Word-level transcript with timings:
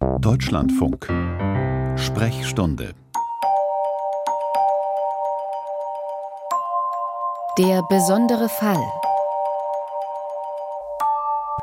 Deutschlandfunk 0.00 1.06
Sprechstunde 1.98 2.94
Der 7.58 7.82
besondere 7.88 8.48
Fall 8.48 8.80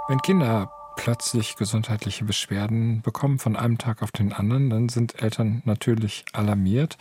Wenn 0.10 0.22
Kinder 0.22 0.70
plötzlich 0.98 1.56
gesundheitliche 1.56 2.26
Beschwerden 2.26 3.02
bekommen 3.02 3.40
von 3.40 3.56
einem 3.56 3.78
Tag 3.78 4.02
auf 4.02 4.12
den 4.12 4.34
anderen, 4.34 4.70
dann 4.70 4.90
sind 4.90 5.22
Eltern 5.22 5.62
natürlich 5.66 6.26
alarmiert. 6.34 6.98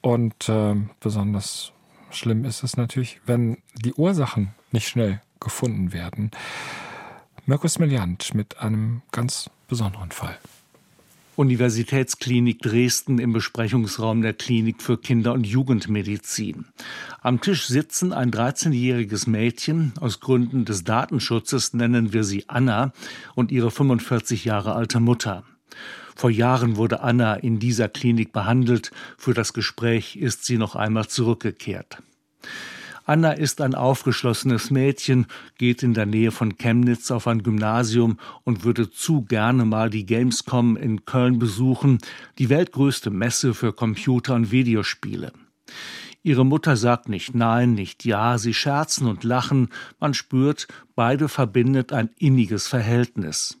Und 0.00 0.48
äh, 0.48 0.76
besonders 1.00 1.72
schlimm 2.10 2.46
ist 2.46 2.62
es 2.62 2.78
natürlich, 2.78 3.20
wenn 3.26 3.58
die 3.74 3.92
Ursachen 3.92 4.54
nicht 4.70 4.88
schnell 4.88 5.20
gefunden 5.40 5.92
werden. 5.92 6.30
Mirkus 7.46 7.78
Meliant 7.78 8.32
mit 8.32 8.58
einem 8.60 9.02
ganz 9.12 9.50
besonderen 9.68 10.10
Fall. 10.12 10.38
Universitätsklinik 11.36 12.62
Dresden 12.62 13.18
im 13.18 13.34
Besprechungsraum 13.34 14.22
der 14.22 14.32
Klinik 14.32 14.80
für 14.80 14.96
Kinder- 14.96 15.34
und 15.34 15.46
Jugendmedizin. 15.46 16.64
Am 17.20 17.42
Tisch 17.42 17.66
sitzen 17.66 18.14
ein 18.14 18.30
13-jähriges 18.30 19.28
Mädchen, 19.28 19.92
aus 20.00 20.20
Gründen 20.20 20.64
des 20.64 20.84
Datenschutzes 20.84 21.74
nennen 21.74 22.14
wir 22.14 22.24
sie 22.24 22.48
Anna, 22.48 22.94
und 23.34 23.52
ihre 23.52 23.70
45 23.70 24.46
Jahre 24.46 24.74
alte 24.74 25.00
Mutter. 25.00 25.44
Vor 26.16 26.30
Jahren 26.30 26.76
wurde 26.76 27.02
Anna 27.02 27.34
in 27.34 27.58
dieser 27.58 27.90
Klinik 27.90 28.32
behandelt, 28.32 28.90
für 29.18 29.34
das 29.34 29.52
Gespräch 29.52 30.16
ist 30.16 30.46
sie 30.46 30.56
noch 30.56 30.76
einmal 30.76 31.08
zurückgekehrt. 31.08 31.98
Anna 33.06 33.32
ist 33.32 33.60
ein 33.60 33.74
aufgeschlossenes 33.74 34.70
Mädchen, 34.70 35.26
geht 35.58 35.82
in 35.82 35.92
der 35.92 36.06
Nähe 36.06 36.30
von 36.30 36.56
Chemnitz 36.56 37.10
auf 37.10 37.26
ein 37.26 37.42
Gymnasium 37.42 38.18
und 38.44 38.64
würde 38.64 38.90
zu 38.90 39.22
gerne 39.22 39.66
mal 39.66 39.90
die 39.90 40.06
Gamescom 40.06 40.78
in 40.78 41.04
Köln 41.04 41.38
besuchen, 41.38 41.98
die 42.38 42.48
weltgrößte 42.48 43.10
Messe 43.10 43.52
für 43.52 43.74
Computer- 43.74 44.34
und 44.34 44.50
Videospiele. 44.50 45.32
Ihre 46.22 46.46
Mutter 46.46 46.78
sagt 46.78 47.10
nicht 47.10 47.34
nein, 47.34 47.74
nicht 47.74 48.06
ja, 48.06 48.38
sie 48.38 48.54
scherzen 48.54 49.06
und 49.06 49.22
lachen, 49.22 49.68
man 50.00 50.14
spürt, 50.14 50.66
beide 50.94 51.28
verbindet 51.28 51.92
ein 51.92 52.08
inniges 52.16 52.66
Verhältnis. 52.66 53.58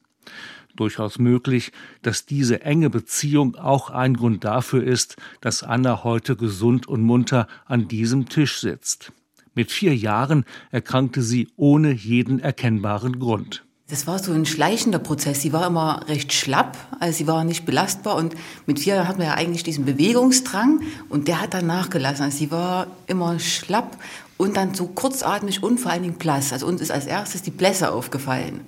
Durchaus 0.74 1.18
möglich, 1.18 1.70
dass 2.00 2.24
diese 2.24 2.62
enge 2.62 2.88
Beziehung 2.88 3.56
auch 3.56 3.90
ein 3.90 4.14
Grund 4.14 4.42
dafür 4.44 4.82
ist, 4.82 5.16
dass 5.42 5.62
Anna 5.62 6.02
heute 6.02 6.34
gesund 6.34 6.88
und 6.88 7.02
munter 7.02 7.46
an 7.66 7.88
diesem 7.88 8.30
Tisch 8.30 8.58
sitzt. 8.58 9.12
Mit 9.54 9.70
vier 9.70 9.94
Jahren 9.94 10.44
erkrankte 10.70 11.22
sie 11.22 11.48
ohne 11.56 11.92
jeden 11.92 12.40
erkennbaren 12.40 13.18
Grund. 13.18 13.64
Das 13.88 14.06
war 14.06 14.18
so 14.18 14.32
ein 14.32 14.46
schleichender 14.46 14.98
Prozess. 14.98 15.42
Sie 15.42 15.52
war 15.52 15.66
immer 15.66 16.08
recht 16.08 16.32
schlapp, 16.32 16.76
also 17.00 17.18
sie 17.18 17.26
war 17.26 17.44
nicht 17.44 17.66
belastbar 17.66 18.16
und 18.16 18.34
mit 18.66 18.80
vier 18.80 18.94
Jahren 18.94 19.08
hat 19.08 19.18
man 19.18 19.26
ja 19.26 19.34
eigentlich 19.34 19.62
diesen 19.62 19.84
Bewegungsdrang 19.84 20.80
und 21.10 21.28
der 21.28 21.40
hat 21.42 21.54
dann 21.54 21.66
nachgelassen. 21.66 22.24
Also 22.24 22.38
sie 22.38 22.50
war 22.50 22.86
immer 23.06 23.38
schlapp 23.38 23.98
und 24.38 24.56
dann 24.56 24.74
so 24.74 24.86
kurzatmig 24.86 25.62
und 25.62 25.78
vor 25.78 25.92
allen 25.92 26.02
Dingen 26.02 26.14
blass. 26.14 26.52
Also 26.52 26.66
uns 26.66 26.80
ist 26.80 26.90
als 26.90 27.06
erstes 27.06 27.42
die 27.42 27.50
Blässe 27.50 27.92
aufgefallen. 27.92 28.62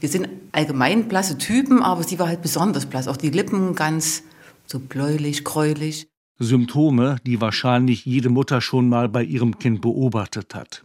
Wir 0.00 0.08
sind 0.08 0.28
allgemein 0.52 1.06
blasse 1.06 1.38
Typen, 1.38 1.82
aber 1.82 2.02
sie 2.02 2.18
war 2.18 2.28
halt 2.28 2.42
besonders 2.42 2.86
blass. 2.86 3.08
Auch 3.08 3.16
die 3.16 3.30
Lippen 3.30 3.74
ganz 3.74 4.22
so 4.66 4.80
bläulich, 4.80 5.44
gräulich. 5.44 6.08
Symptome, 6.42 7.16
die 7.26 7.40
wahrscheinlich 7.40 8.04
jede 8.04 8.28
Mutter 8.28 8.60
schon 8.60 8.88
mal 8.88 9.08
bei 9.08 9.22
ihrem 9.22 9.58
Kind 9.58 9.80
beobachtet 9.80 10.54
hat. 10.54 10.82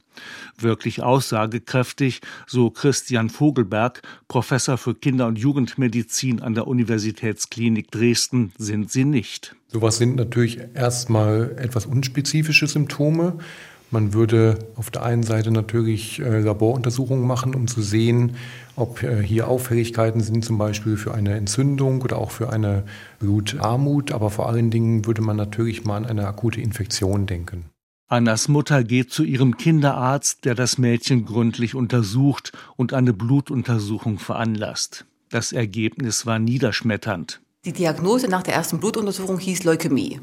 Wirklich 0.58 1.04
aussagekräftig, 1.04 2.22
so 2.48 2.70
Christian 2.70 3.30
Vogelberg, 3.30 4.02
Professor 4.28 4.78
für 4.78 4.96
Kinder- 4.96 5.28
und 5.28 5.38
Jugendmedizin 5.38 6.42
an 6.42 6.54
der 6.54 6.68
Universitätsklinik 6.68 7.92
Dresden, 7.92 8.52
sind 8.58 8.92
sie 8.92 9.06
nicht. 9.06 9.56
Sowas 9.68 9.98
sind 9.98 10.16
natürlich 10.16 10.60
erstmal 10.74 11.56
etwas 11.60 11.86
unspezifische 11.86 12.68
Symptome. 12.68 13.38
Man 13.90 14.14
würde 14.14 14.60
auf 14.76 14.92
der 14.92 15.04
einen 15.04 15.24
Seite 15.24 15.50
natürlich 15.52 16.20
äh, 16.20 16.42
Laboruntersuchungen 16.42 17.26
machen, 17.26 17.56
um 17.56 17.68
zu 17.68 17.82
sehen, 17.82 18.36
ob 18.76 19.02
äh, 19.02 19.24
hier 19.24 19.48
Auffälligkeiten 19.48 20.22
sind, 20.22 20.44
zum 20.44 20.58
Beispiel 20.58 20.98
für 20.98 21.14
eine 21.14 21.36
Entzündung 21.36 22.02
oder 22.02 22.18
auch 22.18 22.32
für 22.32 22.52
eine 22.52 22.84
Blutarmut. 23.20 24.12
Aber 24.12 24.30
vor 24.30 24.50
allen 24.50 24.72
Dingen 24.72 25.06
würde 25.06 25.22
man 25.22 25.38
natürlich 25.38 25.86
mal 25.86 25.98
an 25.98 26.06
eine 26.06 26.28
akute 26.28 26.60
Infektion 26.60 27.28
denken. 27.28 27.66
Annas 28.10 28.48
Mutter 28.48 28.84
geht 28.84 29.12
zu 29.12 29.24
ihrem 29.24 29.58
Kinderarzt, 29.58 30.46
der 30.46 30.56
das 30.56 30.78
Mädchen 30.78 31.26
gründlich 31.26 31.76
untersucht 31.76 32.54
und 32.76 32.94
eine 32.94 33.14
Blutuntersuchung 33.14 34.20
veranlasst. 34.20 35.06
Das 35.30 35.52
Ergebnis 35.52 36.26
war 36.26 36.40
niederschmetternd. 36.40 37.42
Die 37.66 37.74
Diagnose 37.74 38.30
nach 38.30 38.44
der 38.44 38.54
ersten 38.54 38.80
Blutuntersuchung 38.80 39.40
hieß 39.40 39.66
Leukämie, 39.66 40.22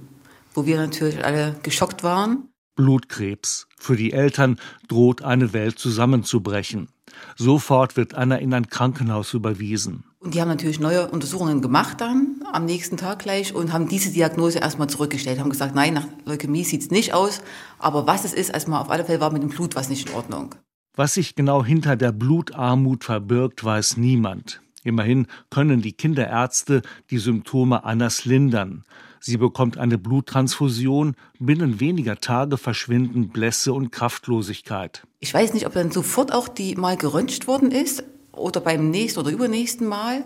wo 0.54 0.64
wir 0.64 0.78
natürlich 0.78 1.22
alle 1.22 1.56
geschockt 1.62 2.02
waren. 2.02 2.48
Blutkrebs. 2.74 3.66
Für 3.78 3.96
die 3.96 4.12
Eltern 4.12 4.58
droht 4.88 5.22
eine 5.22 5.52
Welt 5.52 5.78
zusammenzubrechen. 5.78 6.88
Sofort 7.36 7.96
wird 7.96 8.14
Anna 8.14 8.36
in 8.36 8.54
ein 8.54 8.68
Krankenhaus 8.68 9.34
überwiesen. 9.34 10.04
Und 10.20 10.34
die 10.34 10.40
haben 10.40 10.48
natürlich 10.48 10.80
neue 10.80 11.08
Untersuchungen 11.08 11.60
gemacht 11.60 12.00
dann 12.00 12.42
am 12.52 12.64
nächsten 12.64 12.96
Tag 12.96 13.18
gleich 13.18 13.54
und 13.54 13.72
haben 13.72 13.88
diese 13.88 14.10
Diagnose 14.10 14.58
erstmal 14.58 14.88
zurückgestellt, 14.88 15.38
haben 15.38 15.50
gesagt, 15.50 15.74
nein, 15.74 15.94
nach 15.94 16.06
Leukämie 16.24 16.64
sieht 16.64 16.82
es 16.82 16.90
nicht 16.90 17.12
aus, 17.12 17.42
aber 17.78 18.06
was 18.06 18.24
es 18.24 18.32
ist, 18.32 18.48
erstmal 18.48 18.80
auf 18.80 18.90
alle 18.90 19.04
Fälle 19.04 19.20
war 19.20 19.30
mit 19.30 19.42
dem 19.42 19.50
Blut 19.50 19.76
was 19.76 19.90
nicht 19.90 20.08
in 20.08 20.14
Ordnung. 20.14 20.54
Was 20.96 21.14
sich 21.14 21.34
genau 21.34 21.64
hinter 21.64 21.96
der 21.96 22.12
Blutarmut 22.12 23.04
verbirgt, 23.04 23.64
weiß 23.64 23.96
niemand. 23.96 24.60
Immerhin 24.84 25.26
können 25.50 25.82
die 25.82 25.92
Kinderärzte 25.92 26.82
die 27.10 27.18
Symptome 27.18 27.84
Annas 27.84 28.24
lindern. 28.26 28.84
Sie 29.18 29.38
bekommt 29.38 29.78
eine 29.78 29.96
Bluttransfusion. 29.96 31.16
Binnen 31.38 31.80
weniger 31.80 32.18
Tage 32.18 32.58
verschwinden 32.58 33.30
Blässe 33.30 33.72
und 33.72 33.90
Kraftlosigkeit. 33.90 35.02
Ich 35.20 35.32
weiß 35.32 35.54
nicht, 35.54 35.66
ob 35.66 35.72
dann 35.72 35.90
sofort 35.90 36.32
auch 36.32 36.46
die 36.46 36.76
mal 36.76 36.98
geröntgt 36.98 37.48
worden 37.48 37.70
ist 37.70 38.04
oder 38.32 38.60
beim 38.60 38.90
nächsten 38.90 39.18
oder 39.20 39.30
übernächsten 39.30 39.86
Mal. 39.88 40.24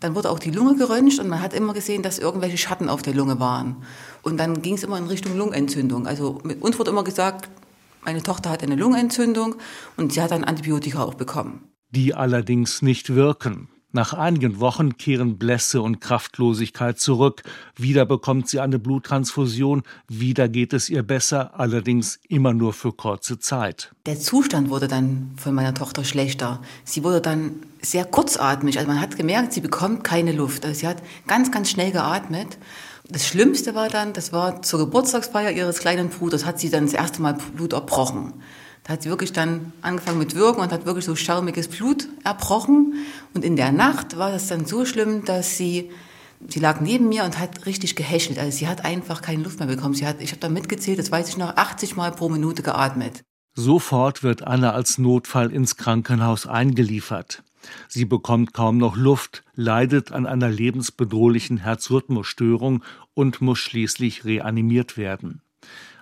Dann 0.00 0.14
wurde 0.14 0.30
auch 0.30 0.38
die 0.38 0.50
Lunge 0.50 0.76
geröntgt 0.76 1.18
und 1.18 1.28
man 1.28 1.40
hat 1.40 1.54
immer 1.54 1.72
gesehen, 1.72 2.02
dass 2.02 2.18
irgendwelche 2.18 2.58
Schatten 2.58 2.90
auf 2.90 3.00
der 3.00 3.14
Lunge 3.14 3.40
waren. 3.40 3.76
Und 4.20 4.36
dann 4.36 4.60
ging 4.60 4.74
es 4.74 4.84
immer 4.84 4.98
in 4.98 5.06
Richtung 5.06 5.38
Lungenentzündung. 5.38 6.06
Also 6.06 6.38
mit 6.44 6.60
uns 6.60 6.78
wurde 6.78 6.90
immer 6.90 7.04
gesagt, 7.04 7.48
meine 8.04 8.22
Tochter 8.22 8.50
hat 8.50 8.62
eine 8.62 8.76
Lungenentzündung 8.76 9.54
und 9.96 10.12
sie 10.12 10.20
hat 10.20 10.30
dann 10.32 10.44
Antibiotika 10.44 11.02
auch 11.02 11.14
bekommen. 11.14 11.70
Die 11.90 12.12
allerdings 12.12 12.82
nicht 12.82 13.14
wirken. 13.14 13.68
Nach 13.96 14.12
einigen 14.12 14.60
Wochen 14.60 14.98
kehren 14.98 15.38
Blässe 15.38 15.80
und 15.80 16.02
Kraftlosigkeit 16.02 17.00
zurück. 17.00 17.42
Wieder 17.76 18.04
bekommt 18.04 18.46
sie 18.46 18.60
eine 18.60 18.78
Bluttransfusion. 18.78 19.84
Wieder 20.06 20.50
geht 20.50 20.74
es 20.74 20.90
ihr 20.90 21.02
besser, 21.02 21.58
allerdings 21.58 22.20
immer 22.28 22.52
nur 22.52 22.74
für 22.74 22.92
kurze 22.92 23.38
Zeit. 23.38 23.92
Der 24.04 24.20
Zustand 24.20 24.68
wurde 24.68 24.86
dann 24.86 25.30
von 25.38 25.54
meiner 25.54 25.72
Tochter 25.72 26.04
schlechter. 26.04 26.60
Sie 26.84 27.04
wurde 27.04 27.22
dann 27.22 27.52
sehr 27.80 28.04
kurzatmig. 28.04 28.76
Also 28.76 28.86
man 28.86 29.00
hat 29.00 29.16
gemerkt, 29.16 29.54
sie 29.54 29.62
bekommt 29.62 30.04
keine 30.04 30.32
Luft. 30.32 30.66
Also 30.66 30.80
sie 30.80 30.88
hat 30.88 31.02
ganz, 31.26 31.50
ganz 31.50 31.70
schnell 31.70 31.90
geatmet. 31.90 32.58
Das 33.08 33.26
Schlimmste 33.26 33.74
war 33.74 33.88
dann, 33.88 34.12
das 34.12 34.30
war 34.30 34.60
zur 34.60 34.80
Geburtstagsfeier 34.80 35.52
ihres 35.52 35.78
kleinen 35.78 36.10
Bruders, 36.10 36.44
hat 36.44 36.60
sie 36.60 36.68
dann 36.68 36.84
das 36.84 36.92
erste 36.92 37.22
Mal 37.22 37.38
Blut 37.54 37.72
erbrochen. 37.72 38.34
Da 38.86 38.92
hat 38.92 39.02
sie 39.02 39.08
wirklich 39.08 39.32
dann 39.32 39.72
angefangen 39.82 40.20
mit 40.20 40.36
Wirken 40.36 40.60
und 40.60 40.70
hat 40.70 40.86
wirklich 40.86 41.04
so 41.04 41.16
schaumiges 41.16 41.66
Blut 41.66 42.06
erbrochen. 42.22 42.94
Und 43.34 43.44
in 43.44 43.56
der 43.56 43.72
Nacht 43.72 44.16
war 44.16 44.30
das 44.30 44.46
dann 44.46 44.64
so 44.64 44.84
schlimm, 44.84 45.24
dass 45.24 45.56
sie, 45.56 45.90
sie 46.48 46.60
lag 46.60 46.80
neben 46.80 47.08
mir 47.08 47.24
und 47.24 47.40
hat 47.40 47.66
richtig 47.66 47.96
gehäschelt. 47.96 48.38
Also 48.38 48.58
sie 48.58 48.68
hat 48.68 48.84
einfach 48.84 49.22
keine 49.22 49.42
Luft 49.42 49.58
mehr 49.58 49.66
bekommen. 49.66 49.94
Sie 49.94 50.06
hat, 50.06 50.22
ich 50.22 50.30
habe 50.30 50.40
da 50.40 50.48
mitgezählt, 50.48 51.00
das 51.00 51.10
weiß 51.10 51.28
ich 51.28 51.36
noch, 51.36 51.56
80 51.56 51.96
Mal 51.96 52.12
pro 52.12 52.28
Minute 52.28 52.62
geatmet. 52.62 53.22
Sofort 53.56 54.22
wird 54.22 54.46
Anna 54.46 54.70
als 54.70 54.98
Notfall 54.98 55.50
ins 55.50 55.76
Krankenhaus 55.76 56.46
eingeliefert. 56.46 57.42
Sie 57.88 58.04
bekommt 58.04 58.52
kaum 58.54 58.78
noch 58.78 58.96
Luft, 58.96 59.42
leidet 59.56 60.12
an 60.12 60.26
einer 60.26 60.48
lebensbedrohlichen 60.48 61.56
Herzrhythmusstörung 61.56 62.84
und 63.14 63.40
muss 63.40 63.58
schließlich 63.58 64.24
reanimiert 64.24 64.96
werden. 64.96 65.42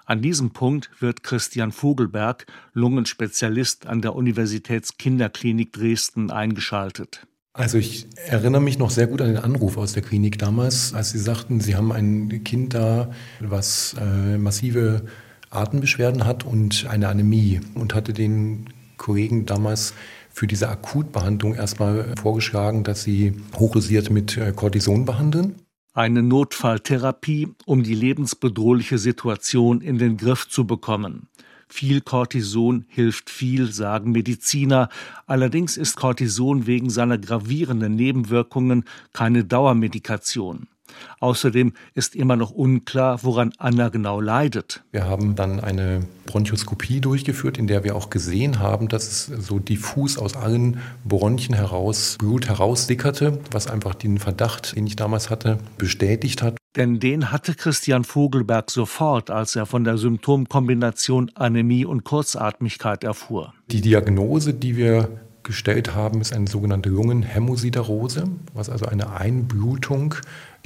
An 0.07 0.21
diesem 0.21 0.51
Punkt 0.51 0.91
wird 1.01 1.23
Christian 1.23 1.73
Vogelberg, 1.73 2.47
Lungenspezialist 2.75 3.87
an 3.87 4.03
der 4.03 4.15
Universitätskinderklinik 4.15 5.73
Dresden, 5.73 6.31
eingeschaltet. 6.31 7.27
Also 7.55 7.79
ich 7.79 8.07
erinnere 8.27 8.61
mich 8.61 8.79
noch 8.79 8.91
sehr 8.91 9.07
gut 9.07 9.23
an 9.23 9.29
den 9.29 9.39
Anruf 9.39 9.79
aus 9.79 9.93
der 9.93 10.03
Klinik 10.03 10.39
damals, 10.39 10.93
als 10.93 11.11
Sie 11.11 11.19
sagten, 11.19 11.61
Sie 11.61 11.77
haben 11.77 11.93
ein 11.93 12.43
Kind 12.45 12.75
da, 12.75 13.13
was 13.41 13.95
äh, 13.99 14.37
massive 14.37 15.07
Atembeschwerden 15.51 16.27
hat 16.27 16.45
und 16.45 16.87
eine 16.87 17.09
Anämie 17.09 17.61
und 17.75 17.95
hatte 17.95 18.13
den 18.13 18.71
Kollegen 18.99 19.47
damals 19.47 19.95
für 20.31 20.47
diese 20.49 20.69
Akutbehandlung 20.69 21.55
erstmal 21.55 22.13
vorgeschlagen, 22.21 22.83
dass 22.83 23.05
sie 23.05 23.37
hochdosiert 23.57 24.11
mit 24.11 24.37
äh, 24.37 24.53
Cortison 24.53 25.05
behandeln 25.05 25.55
eine 25.95 26.23
Notfalltherapie, 26.23 27.55
um 27.65 27.85
die 27.85 27.95
lebensbedrohliche 27.95 28.99
Situation 28.99 29.81
in 29.81 29.99
den 29.99 30.17
Griff 30.17 30.49
zu 30.49 30.67
bekommen. 30.67 31.29
Viel 31.69 32.01
Cortison 32.03 32.85
hilft 32.89 33.31
viel, 33.31 33.73
sagen 33.73 34.13
Mediziner. 34.13 34.91
Allerdings 35.27 35.77
ist 35.77 35.97
Cortison 35.97 36.67
wegen 36.67 36.91
seiner 36.91 37.19
gravierenden 37.19 37.95
Nebenwirkungen 37.95 38.85
keine 39.13 39.45
Dauermedikation. 39.45 40.69
Außerdem 41.21 41.73
ist 41.95 42.15
immer 42.15 42.37
noch 42.37 42.51
unklar, 42.51 43.21
woran 43.23 43.53
Anna 43.59 43.89
genau 43.89 44.21
leidet. 44.21 44.85
Wir 44.93 45.05
haben 45.05 45.35
dann 45.35 45.61
eine 45.61 46.01
Bronchoskopie 46.27 47.01
durchgeführt, 47.01 47.59
in 47.59 47.67
der 47.67 47.85
wir 47.85 47.97
auch 47.97 48.11
gesehen 48.11 48.59
haben, 48.59 48.89
dass 48.89 49.09
es 49.09 49.27
so 49.27 49.59
diffus 49.59 50.19
aus 50.19 50.37
allen 50.37 50.81
Bronchien 51.05 51.55
heraus 51.55 52.17
Blut 52.19 52.49
heraussickerte, 52.49 53.39
was 53.51 53.67
einfach 53.67 53.95
den 53.95 54.19
Verdacht, 54.19 54.77
den 54.77 54.87
ich 54.87 54.97
damals 54.97 55.31
hatte, 55.31 55.59
bestätigt 55.79 56.43
hat. 56.43 56.57
Denn 56.77 56.99
den 56.99 57.31
hatte 57.31 57.55
Christian 57.55 58.03
Vogelberg 58.03 58.71
sofort, 58.71 59.31
als 59.31 59.55
er 59.55 59.65
von 59.65 59.85
der 59.85 59.97
Symptomkombination 59.97 61.31
Anämie 61.35 61.85
und 61.85 62.03
Kurzatmigkeit 62.03 63.05
erfuhr. 63.05 63.55
Die 63.71 63.81
Diagnose, 63.81 64.55
die 64.55 64.77
wir 64.77 65.09
gestellt 65.45 65.95
haben, 65.95 66.21
ist 66.21 66.33
eine 66.33 66.49
sogenannte 66.49 66.89
Lungenhämosiderose, 66.89 68.25
was 68.53 68.71
also 68.71 68.87
eine 68.87 69.13
Einblutung 69.13 70.17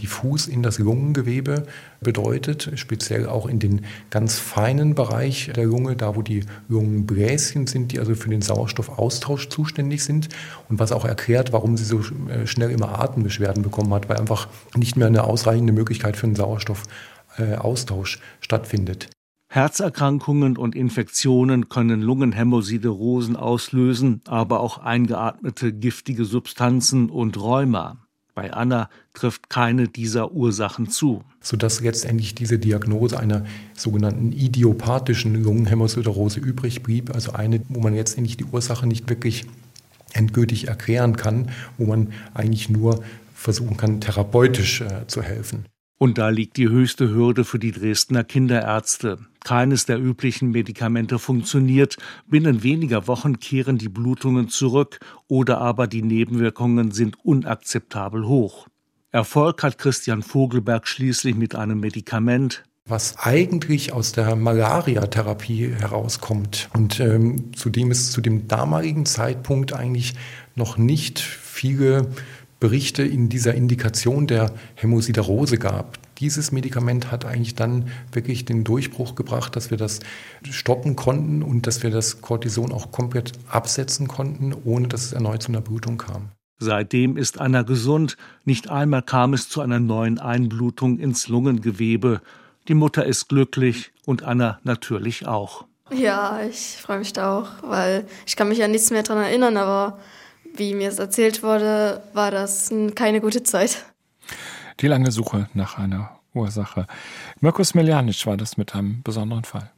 diffus 0.01 0.47
in 0.47 0.63
das 0.63 0.79
Lungengewebe 0.79 1.67
bedeutet, 2.01 2.71
speziell 2.77 3.27
auch 3.27 3.47
in 3.47 3.59
den 3.59 3.85
ganz 4.11 4.39
feinen 4.39 4.95
Bereich 4.95 5.51
der 5.55 5.67
Lunge, 5.67 5.97
da 5.97 6.15
wo 6.15 6.23
die 6.23 6.45
Lungenbläschen 6.69 7.67
sind, 7.67 7.93
die 7.93 7.99
also 7.99 8.15
für 8.15 8.31
den 8.31 8.43
Sauerstoffaustausch 8.43 9.49
zuständig 9.49 10.05
sind 10.05 10.29
und 10.69 10.79
was 10.79 10.93
auch 10.93 11.05
erklärt, 11.05 11.53
warum 11.53 11.77
sie 11.77 11.85
so 11.85 12.01
äh, 12.29 12.47
schnell 12.47 12.71
immer 12.71 13.01
Atembeschwerden 13.01 13.63
bekommen 13.63 13.93
hat, 13.93 14.09
weil 14.09 14.19
einfach 14.19 14.49
nicht 14.77 14.97
mehr 14.97 15.09
eine 15.09 15.25
ausreichende 15.25 15.73
Möglichkeit 15.73 16.17
für 16.17 16.27
einen 16.27 16.37
Sauerstoffaustausch 16.37 18.21
stattfindet. 18.41 19.09
Herzerkrankungen 19.51 20.59
und 20.59 20.75
Infektionen 20.75 21.71
können 21.71 22.03
Lungenhämosiderosen 22.03 23.35
auslösen, 23.35 24.21
aber 24.27 24.61
auch 24.61 24.79
eingeatmete 24.79 25.73
giftige 25.73 26.27
Substanzen 26.27 27.09
und 27.09 27.41
Rheuma. 27.41 27.97
Bei 28.35 28.53
Anna 28.53 28.91
trifft 29.15 29.49
keine 29.49 29.89
dieser 29.89 30.33
Ursachen 30.33 30.91
zu. 30.91 31.25
Sodass 31.41 31.81
letztendlich 31.81 32.35
diese 32.35 32.59
Diagnose 32.59 33.19
einer 33.19 33.45
sogenannten 33.75 34.33
idiopathischen 34.33 35.43
Lungenhämosiderose 35.43 36.41
übrig 36.41 36.83
blieb, 36.83 37.15
also 37.15 37.33
eine, 37.33 37.63
wo 37.69 37.81
man 37.81 37.95
letztendlich 37.95 38.37
die 38.37 38.45
Ursache 38.45 38.87
nicht 38.87 39.09
wirklich 39.09 39.47
endgültig 40.13 40.69
erklären 40.69 41.17
kann, 41.17 41.51
wo 41.79 41.87
man 41.87 42.13
eigentlich 42.35 42.69
nur 42.69 43.03
versuchen 43.35 43.77
kann, 43.77 44.01
therapeutisch 44.01 44.83
äh, 44.83 45.07
zu 45.07 45.23
helfen. 45.23 45.65
Und 45.99 46.17
da 46.17 46.29
liegt 46.29 46.57
die 46.57 46.69
höchste 46.69 47.11
Hürde 47.11 47.45
für 47.45 47.59
die 47.59 47.73
Dresdner 47.73 48.23
Kinderärzte. 48.23 49.19
Keines 49.45 49.85
der 49.85 50.01
üblichen 50.01 50.53
Medikamente 50.53 51.19
funktioniert. 51.19 51.97
Binnen 52.29 52.63
weniger 52.63 53.09
Wochen 53.09 53.41
kehren 53.41 53.79
die 53.79 53.89
Blutungen 53.89 54.49
zurück 54.49 55.01
oder 55.27 55.61
aber 55.61 55.89
die 55.89 56.03
Nebenwirkungen 56.03 56.93
sind 56.93 57.17
unakzeptabel 57.25 58.27
hoch. 58.27 58.69
Erfolg 59.11 59.63
hat 59.63 59.79
Christian 59.79 60.23
Vogelberg 60.23 60.87
schließlich 60.87 61.35
mit 61.35 61.57
einem 61.57 61.81
Medikament, 61.81 62.63
was 62.89 63.19
eigentlich 63.19 63.93
aus 63.93 64.13
der 64.13 64.35
Malaria-Therapie 64.35 65.75
herauskommt. 65.79 66.71
Und 66.73 67.01
ähm, 67.01 67.53
zudem 67.55 67.91
es 67.91 68.11
zu 68.11 68.21
dem 68.21 68.49
damaligen 68.49 69.05
Zeitpunkt 69.05 69.73
eigentlich 69.73 70.15
noch 70.55 70.79
nicht 70.79 71.19
viele 71.19 72.09
Berichte 72.61 73.03
in 73.03 73.29
dieser 73.29 73.55
Indikation 73.55 74.27
der 74.27 74.53
Hämosiderose 74.75 75.59
gab. 75.59 75.99
Dieses 76.19 76.51
Medikament 76.51 77.13
hat 77.13 77.25
eigentlich 77.25 77.55
dann 77.55 77.91
wirklich 78.13 78.45
den 78.45 78.65
Durchbruch 78.65 79.15
gebracht, 79.15 79.55
dass 79.55 79.71
wir 79.71 79.79
das 79.79 80.01
stoppen 80.51 80.97
konnten 80.97 81.43
und 81.43 81.69
dass 81.69 81.85
wir 81.85 81.91
das 81.91 82.21
Cortison 82.21 82.73
auch 82.73 82.91
komplett 82.91 83.33
absetzen 83.49 84.09
konnten, 84.09 84.53
ohne 84.65 84.89
dass 84.89 85.05
es 85.05 85.13
erneut 85.13 85.43
zu 85.43 85.51
einer 85.51 85.61
Blutung 85.61 85.99
kam. 85.99 86.31
Seitdem 86.59 87.17
ist 87.17 87.41
Anna 87.41 87.63
gesund. 87.63 88.17
Nicht 88.45 88.69
einmal 88.69 89.03
kam 89.03 89.33
es 89.33 89.49
zu 89.49 89.61
einer 89.61 89.79
neuen 89.79 90.19
Einblutung 90.19 90.99
ins 90.99 91.29
Lungengewebe. 91.29 92.21
Die 92.67 92.75
Mutter 92.75 93.07
ist 93.07 93.29
glücklich 93.29 93.93
und 94.05 94.25
Anna 94.25 94.59
natürlich 94.65 95.29
auch. 95.29 95.65
Ja, 95.91 96.41
ich 96.43 96.77
freue 96.83 96.99
mich 96.99 97.13
da 97.13 97.39
auch, 97.39 97.49
weil 97.63 98.07
ich 98.27 98.35
kann 98.37 98.49
mich 98.49 98.63
an 98.63 98.73
nichts 98.73 98.91
mehr 98.91 99.05
daran 99.05 99.23
erinnern, 99.23 99.57
aber 99.57 99.99
wie 100.59 100.75
mir 100.75 100.89
es 100.89 100.99
erzählt 100.99 101.43
wurde, 101.43 102.03
war 102.13 102.31
das 102.31 102.73
keine 102.95 103.21
gute 103.21 103.43
Zeit. 103.43 103.85
Die 104.81 104.87
lange 104.87 105.11
Suche 105.11 105.49
nach 105.55 105.79
einer 105.79 106.19
Ursache. 106.35 106.87
Mirko 107.41 107.65
Smiljanic 107.65 108.27
war 108.27 108.37
das 108.37 108.57
mit 108.57 108.75
einem 108.75 109.03
besonderen 109.03 109.45
Fall. 109.45 109.71